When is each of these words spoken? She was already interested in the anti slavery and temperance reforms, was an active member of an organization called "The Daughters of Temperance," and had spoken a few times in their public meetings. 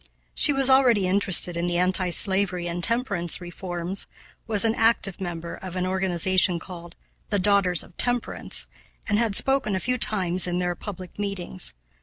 She 0.33 0.51
was 0.51 0.67
already 0.67 1.05
interested 1.05 1.55
in 1.55 1.67
the 1.67 1.77
anti 1.77 2.09
slavery 2.09 2.65
and 2.65 2.83
temperance 2.83 3.39
reforms, 3.39 4.07
was 4.47 4.65
an 4.65 4.73
active 4.73 5.21
member 5.21 5.53
of 5.57 5.75
an 5.75 5.85
organization 5.85 6.57
called 6.57 6.95
"The 7.29 7.37
Daughters 7.37 7.83
of 7.83 7.95
Temperance," 7.97 8.65
and 9.07 9.19
had 9.19 9.35
spoken 9.35 9.75
a 9.75 9.79
few 9.79 9.99
times 9.99 10.47
in 10.47 10.57
their 10.57 10.73
public 10.73 11.19
meetings. 11.19 11.75